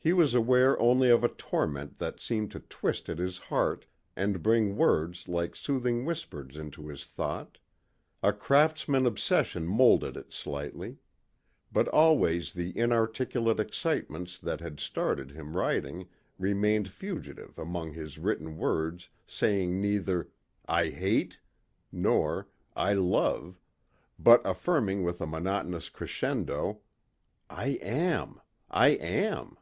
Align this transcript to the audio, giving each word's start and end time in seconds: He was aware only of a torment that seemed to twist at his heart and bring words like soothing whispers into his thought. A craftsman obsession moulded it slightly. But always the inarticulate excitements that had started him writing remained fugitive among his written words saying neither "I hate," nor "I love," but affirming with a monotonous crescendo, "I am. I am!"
He 0.00 0.14
was 0.14 0.32
aware 0.32 0.80
only 0.80 1.10
of 1.10 1.22
a 1.22 1.28
torment 1.28 1.98
that 1.98 2.18
seemed 2.18 2.50
to 2.52 2.60
twist 2.60 3.10
at 3.10 3.18
his 3.18 3.36
heart 3.36 3.84
and 4.16 4.42
bring 4.42 4.74
words 4.74 5.28
like 5.28 5.54
soothing 5.54 6.06
whispers 6.06 6.56
into 6.56 6.88
his 6.88 7.04
thought. 7.04 7.58
A 8.22 8.32
craftsman 8.32 9.04
obsession 9.04 9.66
moulded 9.66 10.16
it 10.16 10.32
slightly. 10.32 10.96
But 11.70 11.88
always 11.88 12.54
the 12.54 12.74
inarticulate 12.74 13.60
excitements 13.60 14.38
that 14.38 14.60
had 14.62 14.80
started 14.80 15.32
him 15.32 15.54
writing 15.54 16.08
remained 16.38 16.88
fugitive 16.88 17.58
among 17.58 17.92
his 17.92 18.16
written 18.16 18.56
words 18.56 19.10
saying 19.26 19.78
neither 19.78 20.30
"I 20.64 20.86
hate," 20.88 21.38
nor 21.92 22.48
"I 22.74 22.94
love," 22.94 23.60
but 24.18 24.40
affirming 24.46 25.02
with 25.04 25.20
a 25.20 25.26
monotonous 25.26 25.90
crescendo, 25.90 26.80
"I 27.50 27.78
am. 27.82 28.40
I 28.70 28.90
am!" 28.92 29.56